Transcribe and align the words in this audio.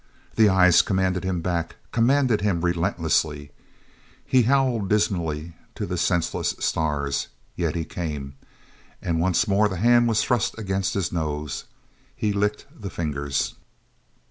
The 0.35 0.49
eyes 0.49 0.81
commanded 0.81 1.23
him 1.23 1.41
back, 1.41 1.75
commanded 1.91 2.41
him 2.41 2.61
relentlessly. 2.65 3.51
He 4.25 4.41
howled 4.41 4.89
dismally 4.89 5.53
to 5.75 5.85
the 5.85 5.95
senseless 5.95 6.55
stars, 6.59 7.27
yet 7.55 7.75
he 7.75 7.85
came; 7.85 8.33
and 8.99 9.19
once 9.21 9.47
more 9.47 9.69
that 9.69 9.75
hand 9.77 10.07
was 10.07 10.23
thrust 10.23 10.57
against 10.57 10.95
his 10.95 11.11
nose. 11.11 11.65
He 12.15 12.33
licked 12.33 12.65
the 12.75 12.89
fingers. 12.89 13.53